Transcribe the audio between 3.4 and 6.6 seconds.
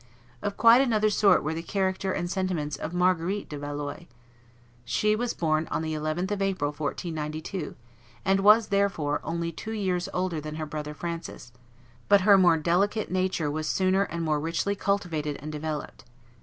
de Valois. She was born on the 11th of